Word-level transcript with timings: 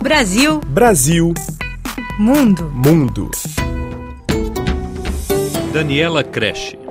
Brasil. 0.00 0.60
Brasil. 0.66 1.34
Mundo. 2.18 2.70
Mundo. 2.70 3.30
Daniela 5.72 6.22
Creche. 6.22 6.83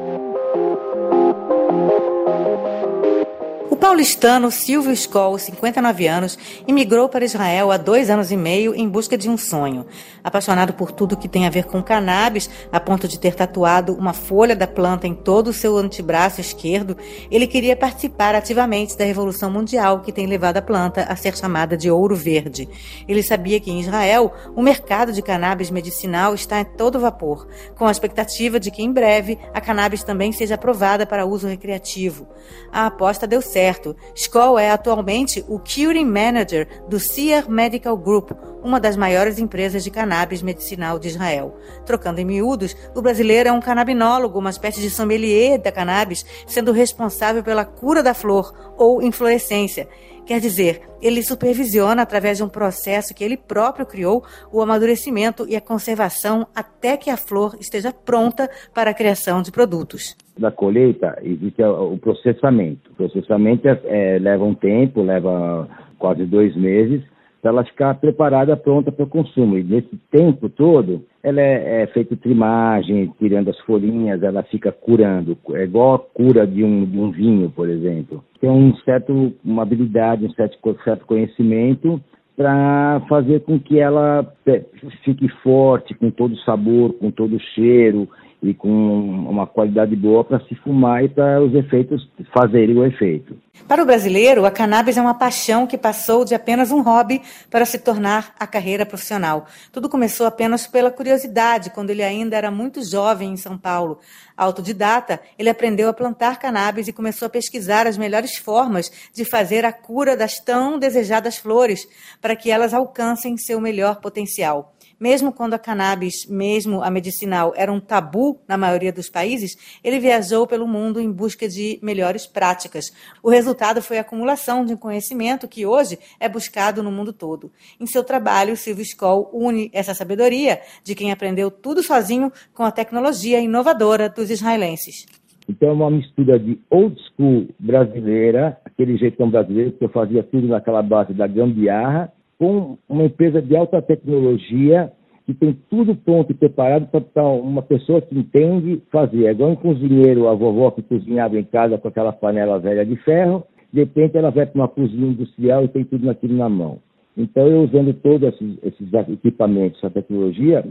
Paulistano 3.94 4.50
Silvio 4.50 4.92
Skoll, 4.92 5.38
59 5.38 6.08
anos, 6.08 6.36
imigrou 6.68 7.08
para 7.08 7.26
Israel 7.26 7.72
há 7.72 7.78
dois 7.78 8.10
anos 8.10 8.32
e 8.32 8.36
meio 8.36 8.74
em 8.74 8.90
busca 8.90 9.16
de 9.16 9.30
um 9.30 9.38
sonho. 9.38 9.86
Apaixonado 10.24 10.74
por 10.74 10.92
tudo 10.92 11.16
que 11.16 11.28
tem 11.28 11.46
a 11.46 11.50
ver 11.52 11.66
com 11.66 11.84
cannabis, 11.84 12.50
a 12.72 12.80
ponto 12.80 13.08
de 13.08 13.20
ter 13.20 13.36
tatuado 13.36 13.94
uma 13.94 14.12
folha 14.12 14.56
da 14.56 14.66
planta 14.66 15.06
em 15.06 15.14
todo 15.14 15.50
o 15.50 15.54
seu 15.54 15.78
antebraço 15.78 16.42
esquerdo, 16.42 16.98
ele 17.30 17.46
queria 17.46 17.76
participar 17.76 18.34
ativamente 18.34 18.98
da 18.98 19.06
revolução 19.06 19.52
mundial 19.52 20.00
que 20.00 20.12
tem 20.12 20.26
levado 20.26 20.58
a 20.58 20.62
planta 20.64 21.04
a 21.04 21.16
ser 21.16 21.38
chamada 21.38 21.78
de 21.78 21.92
ouro 21.92 22.16
verde. 22.16 22.68
Ele 23.08 23.22
sabia 23.22 23.60
que 23.60 23.70
em 23.70 23.80
Israel 23.80 24.34
o 24.56 24.64
mercado 24.64 25.14
de 25.14 25.22
cannabis 25.22 25.70
medicinal 25.70 26.34
está 26.34 26.60
em 26.60 26.66
todo 26.66 27.00
vapor, 27.00 27.48
com 27.76 27.86
a 27.86 27.92
expectativa 27.92 28.60
de 28.60 28.72
que 28.72 28.82
em 28.82 28.92
breve 28.92 29.38
a 29.54 29.62
cannabis 29.62 30.02
também 30.02 30.32
seja 30.32 30.56
aprovada 30.56 31.06
para 31.06 31.28
uso 31.28 31.48
recreativo. 31.48 32.28
A 32.72 32.88
aposta 32.88 33.28
deu 33.28 33.40
certo 33.42 33.83
certo. 33.84 33.96
Skoll 34.16 34.58
é 34.58 34.72
atualmente 34.72 35.44
o 35.48 35.60
Curing 35.60 36.06
Manager 36.06 36.68
do 36.88 37.00
Sear 37.00 37.50
Medical 37.50 37.98
Group, 37.98 38.32
uma 38.64 38.80
das 38.80 38.96
maiores 38.96 39.38
empresas 39.38 39.84
de 39.84 39.92
cannabis 39.92 40.42
medicinal 40.42 40.98
de 40.98 41.10
Israel. 41.10 41.58
Trocando 41.86 42.22
em 42.22 42.26
miúdos, 42.26 42.76
o 42.96 43.02
brasileiro 43.02 43.50
é 43.50 43.52
um 43.52 43.60
canabinólogo, 43.60 44.40
uma 44.40 44.50
espécie 44.50 44.80
de 44.80 44.90
sommelier 44.90 45.60
da 45.60 45.72
cannabis, 45.72 46.26
sendo 46.48 46.72
responsável 46.72 47.44
pela 47.44 47.66
cura 47.66 48.02
da 48.02 48.14
flor 48.14 48.54
ou 48.78 49.02
inflorescência. 49.02 49.90
Quer 50.26 50.40
dizer, 50.40 50.82
ele 51.02 51.22
supervisiona, 51.22 52.02
através 52.02 52.38
de 52.38 52.44
um 52.44 52.50
processo 52.50 53.14
que 53.14 53.24
ele 53.24 53.36
próprio 53.36 53.86
criou, 53.86 54.24
o 54.52 54.62
amadurecimento 54.62 55.46
e 55.48 55.56
a 55.56 55.62
conservação 55.62 56.48
até 56.56 56.96
que 56.96 57.10
a 57.10 57.18
flor 57.18 57.58
esteja 57.60 57.92
pronta 57.92 58.50
para 58.74 58.92
a 58.92 58.94
criação 58.94 59.42
de 59.42 59.52
produtos. 59.52 60.16
Da 60.38 60.50
colheita 60.50 61.20
existe 61.22 61.62
o 61.62 61.98
processamento. 61.98 62.90
O 62.92 62.96
processamento 62.96 63.68
é, 63.68 63.80
é, 63.86 64.20
leva 64.20 64.44
um 64.46 64.56
tempo, 64.56 65.02
leva 65.02 65.68
quase 66.00 66.26
dois 66.26 66.56
meses, 66.56 67.04
para 67.44 67.52
ela 67.52 67.66
ficar 67.66 67.94
preparada, 67.96 68.56
pronta 68.56 68.90
para 68.90 69.04
o 69.04 69.10
consumo. 69.10 69.58
E 69.58 69.64
nesse 69.64 69.98
tempo 70.10 70.48
todo, 70.48 71.04
ela 71.22 71.42
é, 71.42 71.82
é 71.82 71.88
feita 71.88 72.16
trimagem, 72.16 73.14
tirando 73.20 73.50
as 73.50 73.60
folhinhas, 73.60 74.24
ela 74.24 74.44
fica 74.44 74.72
curando. 74.72 75.38
É 75.52 75.66
igual 75.66 75.96
a 75.96 76.00
cura 76.00 76.48
de 76.48 76.64
um, 76.64 76.86
de 76.86 76.98
um 76.98 77.12
vinho, 77.12 77.50
por 77.50 77.68
exemplo. 77.68 78.24
Tem 78.40 78.50
um 78.50 78.74
certo, 78.78 79.34
uma 79.44 79.64
habilidade, 79.64 80.26
um 80.26 80.32
certo, 80.32 80.58
certo 80.86 81.06
conhecimento 81.06 82.02
para 82.38 83.02
fazer 83.10 83.42
com 83.42 83.60
que 83.60 83.78
ela 83.78 84.26
é, 84.46 84.64
fique 85.04 85.28
forte, 85.44 85.94
com 85.96 86.10
todo 86.10 86.32
o 86.32 86.40
sabor, 86.40 86.94
com 86.94 87.12
todo 87.12 87.36
o 87.36 87.42
cheiro, 87.54 88.08
e 88.44 88.54
com 88.54 88.70
uma 88.70 89.48
qualidade 89.48 89.96
boa 89.96 90.24
para 90.24 90.40
se 90.42 90.54
fumar 90.56 91.04
e 91.04 91.08
para 91.08 91.42
os 91.42 91.56
efeitos 91.56 92.08
fazerem 92.34 92.78
o 92.78 92.86
efeito. 92.86 93.38
Para 93.68 93.82
o 93.82 93.86
brasileiro, 93.86 94.46
a 94.46 94.52
cannabis 94.52 94.98
é 94.98 95.02
uma 95.02 95.14
paixão 95.14 95.66
que 95.66 95.78
passou 95.78 96.26
de 96.26 96.36
apenas 96.36 96.70
um 96.70 96.82
hobby 96.82 97.22
para 97.50 97.66
se 97.66 97.80
tornar 97.80 98.34
a 98.38 98.46
carreira 98.46 98.86
profissional. 98.86 99.46
Tudo 99.72 99.88
começou 99.88 100.26
apenas 100.26 100.68
pela 100.68 100.92
curiosidade, 100.92 101.70
quando 101.70 101.92
ele 101.92 102.04
ainda 102.04 102.36
era 102.36 102.52
muito 102.52 102.84
jovem 102.84 103.32
em 103.32 103.38
São 103.38 103.58
Paulo. 103.58 104.00
Autodidata, 104.36 105.22
ele 105.40 105.50
aprendeu 105.50 105.88
a 105.88 105.94
plantar 105.94 106.40
cannabis 106.40 106.88
e 106.88 106.94
começou 106.94 107.28
a 107.28 107.30
pesquisar 107.30 107.88
as 107.88 107.98
melhores 107.98 108.36
formas 108.36 108.92
de 109.14 109.24
fazer 109.24 109.64
a 109.64 109.72
cura 109.72 110.18
das 110.18 110.40
tão 110.40 110.78
desejadas 110.78 111.38
flores, 111.38 111.88
para 112.22 112.36
que 112.36 112.52
elas 112.52 112.74
alcancem 112.74 113.38
seu 113.38 113.62
melhor 113.62 114.02
potencial. 114.02 114.74
Mesmo 115.04 115.34
quando 115.34 115.54
a 115.54 115.60
cannabis, 115.60 116.26
mesmo 116.30 116.82
a 116.82 116.90
medicinal, 116.90 117.52
era 117.58 117.70
um 117.70 117.80
tabu 117.82 118.40
na 118.48 118.56
maioria 118.56 118.94
dos 118.94 119.10
países, 119.10 119.52
ele 119.84 120.00
viajou 120.00 120.48
pelo 120.48 120.66
mundo 120.66 120.98
em 120.98 121.12
busca 121.12 121.46
de 121.46 121.78
melhores 121.84 122.26
práticas. 122.26 122.86
O 123.22 123.30
resultado 123.30 123.82
foi 123.82 123.98
a 123.98 124.02
acumulação 124.02 124.64
de 124.64 124.78
conhecimento 124.78 125.46
que 125.46 125.66
hoje 125.66 126.00
é 126.22 126.30
buscado 126.30 126.82
no 126.82 126.90
mundo 126.90 127.12
todo. 127.12 127.52
Em 127.82 127.86
seu 127.86 128.02
trabalho, 128.02 128.56
Silvio 128.56 128.82
Skoll 128.84 129.30
une 129.34 129.70
essa 129.74 129.94
sabedoria 129.94 130.62
de 130.86 130.96
quem 130.96 131.12
aprendeu 131.12 131.52
tudo 131.52 131.84
sozinho 131.84 132.32
com 132.54 132.64
a 132.64 132.72
tecnologia 132.72 133.42
inovadora 133.42 134.08
dos 134.08 134.30
israelenses. 134.30 135.06
Então 135.50 135.68
é 135.68 135.74
uma 135.74 135.92
mistura 135.92 136.40
de 136.40 136.58
old 136.70 136.96
school 137.10 137.50
brasileira, 137.60 138.58
aquele 138.64 138.96
jeitão 138.96 139.30
brasileiro 139.30 139.74
que 139.74 139.84
eu 139.84 139.90
fazia 139.90 140.24
tudo 140.24 140.48
naquela 140.48 140.82
base 140.82 141.14
da 141.14 141.28
gambiarra, 141.28 142.10
com 142.44 142.78
uma 142.90 143.06
empresa 143.06 143.42
de 143.42 143.56
alta 143.56 143.82
tecnologia 143.82 144.92
que 145.26 145.34
tem 145.34 145.58
tudo 145.70 145.96
pronto 145.96 146.30
e 146.30 146.36
preparado 146.36 146.90
para 147.14 147.24
uma 147.24 147.62
pessoa 147.62 148.02
que 148.02 148.20
entende 148.20 148.82
fazer. 148.92 149.28
É 149.28 149.32
igual 149.32 149.52
um 149.52 149.56
cozinheiro, 149.56 150.28
a 150.28 150.36
vovó 150.36 150.70
que 150.72 150.82
cozinhava 150.82 151.40
em 151.40 151.46
casa 151.46 151.78
com 151.78 151.88
aquela 151.88 152.12
panela 152.12 152.60
velha 152.60 152.86
de 152.86 152.98
ferro, 152.98 153.46
de 153.72 153.80
repente 153.80 154.18
ela 154.18 154.30
vai 154.30 154.46
para 154.46 154.60
uma 154.60 154.68
cozinha 154.68 155.08
industrial 155.08 155.64
e 155.64 155.70
tem 155.70 155.86
tudo 155.86 156.06
naquilo 156.06 156.36
na 156.36 156.50
mão. 156.50 156.80
Então, 157.16 157.48
eu 157.48 157.62
usando 157.62 157.94
todos 157.94 158.28
esses, 158.28 158.58
esses 158.62 158.94
equipamentos, 159.10 159.78
essa 159.78 159.90
tecnologia, 159.90 160.66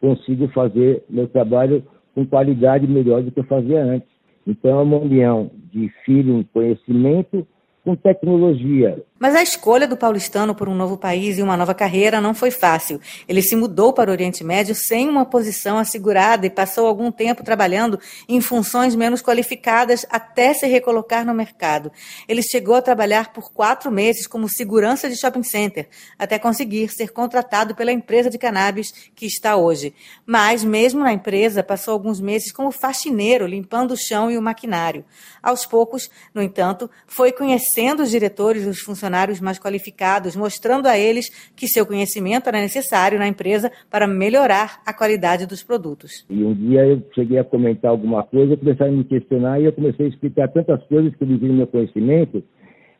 consigo 0.00 0.46
fazer 0.48 1.02
meu 1.10 1.26
trabalho 1.26 1.82
com 2.14 2.24
qualidade 2.24 2.86
melhor 2.86 3.24
do 3.24 3.32
que 3.32 3.40
eu 3.40 3.44
fazia 3.44 3.82
antes. 3.82 4.08
Então, 4.46 4.78
é 4.78 4.82
uma 4.84 4.98
união 4.98 5.50
de 5.72 5.88
filho, 6.04 6.44
conhecimento 6.52 7.44
com 7.84 7.96
tecnologia. 7.96 9.02
Mas 9.18 9.34
a 9.34 9.42
escolha 9.42 9.88
do 9.88 9.96
paulistano 9.96 10.54
por 10.54 10.68
um 10.68 10.74
novo 10.74 10.96
país 10.96 11.38
e 11.38 11.42
uma 11.42 11.56
nova 11.56 11.74
carreira 11.74 12.20
não 12.20 12.32
foi 12.32 12.52
fácil. 12.52 13.00
Ele 13.26 13.42
se 13.42 13.56
mudou 13.56 13.92
para 13.92 14.10
o 14.10 14.12
Oriente 14.12 14.44
Médio 14.44 14.76
sem 14.76 15.08
uma 15.08 15.24
posição 15.24 15.76
assegurada 15.76 16.46
e 16.46 16.50
passou 16.50 16.86
algum 16.86 17.10
tempo 17.10 17.42
trabalhando 17.42 17.98
em 18.28 18.40
funções 18.40 18.94
menos 18.94 19.20
qualificadas 19.20 20.06
até 20.08 20.54
se 20.54 20.66
recolocar 20.66 21.26
no 21.26 21.34
mercado. 21.34 21.90
Ele 22.28 22.42
chegou 22.42 22.76
a 22.76 22.82
trabalhar 22.82 23.32
por 23.32 23.50
quatro 23.50 23.90
meses 23.90 24.24
como 24.24 24.48
segurança 24.48 25.08
de 25.08 25.16
shopping 25.16 25.42
center, 25.42 25.88
até 26.16 26.38
conseguir 26.38 26.88
ser 26.88 27.10
contratado 27.10 27.74
pela 27.74 27.90
empresa 27.90 28.30
de 28.30 28.38
cannabis 28.38 28.92
que 29.16 29.26
está 29.26 29.56
hoje. 29.56 29.92
Mas, 30.24 30.62
mesmo 30.62 31.00
na 31.00 31.12
empresa, 31.12 31.64
passou 31.64 31.92
alguns 31.92 32.20
meses 32.20 32.52
como 32.52 32.70
faxineiro, 32.70 33.46
limpando 33.46 33.92
o 33.92 33.96
chão 33.96 34.30
e 34.30 34.38
o 34.38 34.42
maquinário. 34.42 35.04
Aos 35.42 35.66
poucos, 35.66 36.08
no 36.32 36.40
entanto, 36.40 36.88
foi 37.06 37.32
conhecendo 37.32 38.04
os 38.04 38.10
diretores 38.10 38.62
e 38.62 38.68
os 38.68 38.78
funcionários 38.78 39.07
funcionários 39.08 39.40
mais 39.40 39.58
qualificados, 39.58 40.36
mostrando 40.36 40.86
a 40.86 40.98
eles 40.98 41.30
que 41.56 41.66
seu 41.66 41.86
conhecimento 41.86 42.48
era 42.48 42.60
necessário 42.60 43.18
na 43.18 43.26
empresa 43.26 43.72
para 43.90 44.06
melhorar 44.06 44.80
a 44.84 44.92
qualidade 44.92 45.46
dos 45.46 45.62
produtos. 45.62 46.26
E 46.28 46.44
um 46.44 46.52
dia 46.52 46.84
eu 46.86 47.02
cheguei 47.14 47.38
a 47.38 47.44
comentar 47.44 47.90
alguma 47.90 48.22
coisa, 48.22 48.56
começaram 48.56 48.92
a 48.92 48.96
me 48.96 49.04
questionar 49.04 49.60
e 49.60 49.64
eu 49.64 49.72
comecei 49.72 50.06
a 50.06 50.08
explicar 50.10 50.48
tantas 50.48 50.82
coisas 50.84 51.14
que 51.16 51.24
eles 51.24 51.40
viram 51.40 51.54
meu 51.54 51.66
conhecimento 51.66 52.42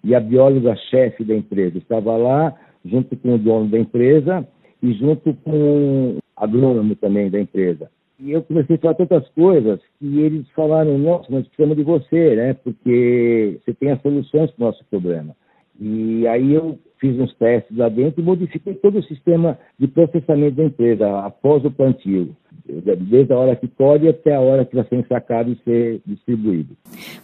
e 0.02 0.14
a 0.14 0.20
bióloga-chefe 0.20 1.24
da 1.24 1.34
empresa 1.34 1.76
estava 1.76 2.16
lá, 2.16 2.54
junto 2.84 3.14
com 3.16 3.34
o 3.34 3.38
dono 3.38 3.68
da 3.68 3.78
empresa 3.78 4.48
e 4.82 4.94
junto 4.94 5.34
com 5.44 6.16
o 6.16 6.18
agrônomo 6.36 6.96
também 6.96 7.30
da 7.30 7.38
empresa. 7.38 7.90
E 8.20 8.32
eu 8.32 8.42
comecei 8.42 8.76
a 8.76 8.78
falar 8.78 8.94
tantas 8.94 9.28
coisas 9.28 9.78
que 9.98 10.20
eles 10.20 10.48
falaram, 10.50 10.98
nossa, 10.98 11.30
nós 11.30 11.46
precisamos 11.46 11.76
de 11.76 11.84
você, 11.84 12.34
né? 12.34 12.54
Porque 12.54 13.60
você 13.62 13.74
tem 13.74 13.92
as 13.92 14.02
soluções 14.02 14.50
para 14.52 14.64
o 14.64 14.66
nosso 14.66 14.84
problema. 14.90 15.36
E 15.78 16.26
aí 16.26 16.54
eu 16.54 16.78
fiz 17.00 17.18
uns 17.18 17.32
testes 17.36 17.76
lá 17.76 17.88
dentro 17.88 18.20
e 18.20 18.24
modifiquei 18.24 18.74
todo 18.74 18.98
o 18.98 19.02
sistema 19.04 19.58
de 19.78 19.86
processamento 19.86 20.56
da 20.56 20.64
empresa 20.64 21.20
após 21.20 21.64
o 21.64 21.70
plantio, 21.70 22.36
desde 22.66 23.32
a 23.32 23.38
hora 23.38 23.56
que 23.56 23.68
colhe 23.68 24.08
até 24.08 24.34
a 24.34 24.40
hora 24.40 24.64
que 24.64 24.74
vai 24.74 24.84
ser 24.88 24.96
ensacado 24.96 25.52
e 25.52 25.62
ser 25.64 26.00
distribuído. 26.04 26.76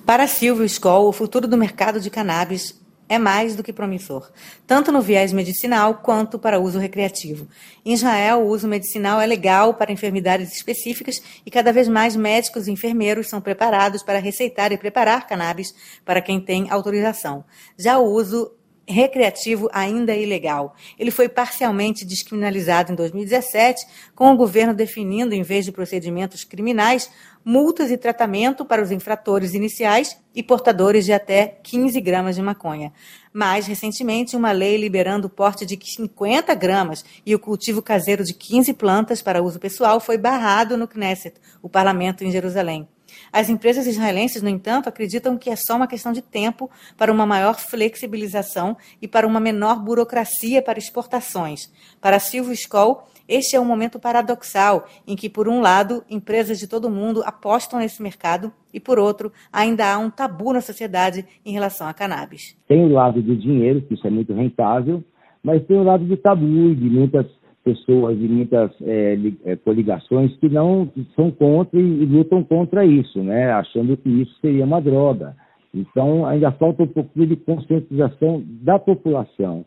Para 0.07 0.27
Silvio 0.27 0.65
Skoll, 0.65 1.09
o 1.09 1.13
futuro 1.13 1.49
do 1.49 1.57
mercado 1.57 2.01
de 2.01 2.11
cannabis 2.11 2.84
é 3.09 3.19
mais 3.19 3.55
do 3.55 3.63
que 3.63 3.73
promissor, 3.73 4.31
tanto 4.67 4.91
no 4.91 5.03
viés 5.03 5.33
medicinal 5.33 5.97
quanto 5.97 6.39
para 6.39 6.59
uso 6.59 6.79
recreativo. 6.79 7.47
Em 7.85 7.93
Israel, 7.93 8.41
o 8.41 8.49
uso 8.49 8.67
medicinal 8.67 9.21
é 9.21 9.27
legal 9.27 9.75
para 9.75 9.93
enfermidades 9.93 10.55
específicas 10.55 11.23
e 11.45 11.51
cada 11.51 11.73
vez 11.73 11.87
mais 11.89 12.17
médicos 12.17 12.67
e 12.67 12.73
enfermeiros 12.73 13.29
são 13.29 13.41
preparados 13.41 14.03
para 14.03 14.19
receitar 14.19 14.73
e 14.73 14.79
preparar 14.79 15.27
cannabis 15.27 15.75
para 16.05 16.23
quem 16.23 16.41
tem 16.41 16.71
autorização. 16.71 17.45
Já 17.79 17.99
o 17.99 18.11
uso 18.11 18.53
recreativo 18.87 19.69
ainda 19.73 20.13
é 20.13 20.23
ilegal. 20.23 20.75
Ele 20.99 21.11
foi 21.11 21.29
parcialmente 21.29 22.05
descriminalizado 22.05 22.93
em 22.93 22.95
2017, 22.95 23.87
com 24.15 24.33
o 24.33 24.37
governo 24.37 24.75
definindo, 24.75 25.35
em 25.35 25.43
vez 25.43 25.65
de 25.65 25.73
procedimentos 25.73 26.45
criminais, 26.45 27.11
multas 27.45 27.91
e 27.91 27.97
tratamento 27.97 28.65
para 28.65 28.83
os 28.83 28.91
infratores 28.91 29.55
iniciais 29.55 30.19
e 30.35 30.43
portadores 30.43 31.05
de 31.05 31.13
até 31.13 31.59
15 31.63 32.01
gramas 32.01 32.37
de 32.37 32.43
maconha. 32.43 32.93
Mais 33.33 33.67
recentemente, 33.67 34.37
uma 34.37 34.53
lei 34.53 34.77
liberando 34.77 35.27
o 35.27 35.31
porte 35.31 35.67
de 35.67 35.79
50 35.83 36.55
gramas 36.55 37.05
e 37.25 37.35
o 37.35 37.39
cultivo 37.39 37.83
caseiro 37.83 38.25
de 38.25 38.33
15 38.33 38.73
plantas 38.75 39.21
para 39.21 39.43
uso 39.43 39.59
pessoal 39.59 40.01
foi 40.01 40.17
barrado 40.17 40.77
no 40.77 40.89
Knesset, 40.89 41.37
o 41.63 41.69
parlamento 41.69 42.25
em 42.25 42.31
Jerusalém. 42.31 42.89
As 43.33 43.49
empresas 43.49 43.87
israelenses, 43.87 44.43
no 44.43 44.49
entanto, 44.49 44.89
acreditam 44.89 45.37
que 45.37 45.51
é 45.51 45.57
só 45.57 45.77
uma 45.77 45.87
questão 45.87 46.13
de 46.13 46.23
tempo 46.23 46.71
para 46.97 47.13
uma 47.13 47.27
maior 47.27 47.59
flexibilização 47.59 48.77
e 49.01 49.09
para 49.09 49.27
uma 49.27 49.41
menor 49.41 49.83
burocracia 49.83 50.63
para 50.63 50.79
exportações. 50.79 51.73
Para 52.01 52.19
Silvio 52.19 52.53
Skoll, 52.53 53.03
este 53.27 53.57
é 53.57 53.61
um 53.61 53.65
momento 53.65 53.99
paradoxal 53.99 54.87
em 55.07 55.17
que, 55.17 55.31
por 55.31 55.49
um 55.49 55.61
lado, 55.61 56.05
empresas 56.11 56.59
de 56.59 56.67
todo 56.67 56.91
mundo 56.91 57.23
apostam 57.25 57.79
nesse 57.79 58.03
mercado 58.03 58.53
e, 58.73 58.79
por 58.79 58.99
outro, 58.99 59.33
ainda 59.51 59.91
há 59.91 59.99
um 59.99 60.11
tabu 60.11 60.53
na 60.53 60.61
sociedade 60.61 61.25
em 61.45 61.53
relação 61.53 61.87
a 61.87 61.95
cannabis. 61.95 62.55
Tem 62.69 62.85
o 62.85 62.93
lado 62.93 63.23
do 63.23 63.35
dinheiro, 63.35 63.81
que 63.83 63.95
isso 63.95 64.07
é 64.07 64.11
muito 64.11 64.35
rentável, 64.35 65.03
mas 65.43 65.65
tem 65.65 65.79
o 65.79 65.83
lado 65.83 66.05
do 66.05 66.17
tabu 66.17 66.75
de 66.75 66.85
muitas 66.85 67.27
pessoas 67.65 68.17
e 68.19 68.29
muitas 68.29 68.71
é, 68.83 69.17
é, 69.45 69.57
coligações 69.57 70.37
que 70.37 70.49
não 70.49 70.91
são 71.17 71.31
contra 71.31 71.81
e, 71.81 71.83
e, 71.83 72.05
lutam 72.05 72.45
contra 72.45 72.85
isso, 72.85 73.23
né? 73.23 73.51
achando 73.53 73.97
que 73.97 74.09
isso 74.09 74.35
seria 74.41 74.65
uma 74.65 74.81
droga. 74.81 75.35
Então, 75.73 76.25
ainda 76.27 76.53
falta 76.53 76.85
um 76.85 76.89
pouquinho 76.89 77.27
de 77.27 77.37
conscientização 77.37 78.43
da 78.63 78.79
população 78.79 79.65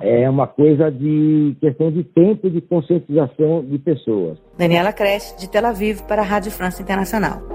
é 0.00 0.28
uma 0.28 0.46
coisa 0.46 0.90
de 0.90 1.54
questão 1.60 1.90
de 1.90 2.02
tempo 2.04 2.48
de 2.48 2.60
conscientização 2.62 3.62
de 3.62 3.78
pessoas. 3.78 4.38
Daniela 4.56 4.92
Cresce, 4.92 5.38
de 5.38 5.50
Tel 5.50 5.66
Aviv, 5.66 6.02
para 6.08 6.22
a 6.22 6.24
Rádio 6.24 6.50
França 6.50 6.82
Internacional. 6.82 7.49